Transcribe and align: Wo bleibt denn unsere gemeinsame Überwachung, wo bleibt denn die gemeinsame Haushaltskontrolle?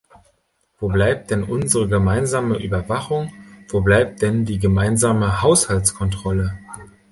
Wo 0.79 0.87
bleibt 0.89 1.29
denn 1.29 1.43
unsere 1.43 1.87
gemeinsame 1.87 2.57
Überwachung, 2.57 3.31
wo 3.69 3.81
bleibt 3.81 4.23
denn 4.23 4.45
die 4.45 4.57
gemeinsame 4.57 5.43
Haushaltskontrolle? 5.43 6.57